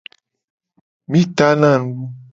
[1.11, 1.87] Mi tana nu.